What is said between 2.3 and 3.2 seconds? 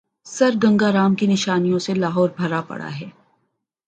بھرا پڑا ہے۔